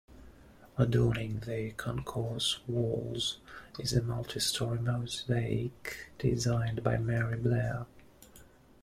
[0.79, 3.37] Adorning the concourse walls
[3.77, 7.85] is a multi-story mosaic designed by Mary Blair.